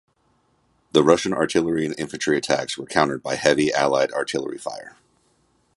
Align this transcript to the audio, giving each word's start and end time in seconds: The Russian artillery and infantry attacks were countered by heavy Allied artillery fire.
The 0.93 1.03
Russian 1.03 1.31
artillery 1.31 1.85
and 1.85 1.93
infantry 1.95 2.35
attacks 2.35 2.75
were 2.75 2.87
countered 2.87 3.21
by 3.21 3.35
heavy 3.35 3.71
Allied 3.71 4.11
artillery 4.13 4.57
fire. 4.57 4.95